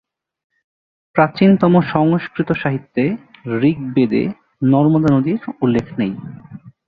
প্রাচীনতম 1.15 1.73
সংস্কৃত 1.93 2.49
সাহিত্য 2.53 2.95
"ঋগ্বেদে", 3.63 4.23
নর্মদা 4.71 5.09
নদীর 5.15 5.41
উল্লেখ 5.61 5.85
নেই। 5.99 6.13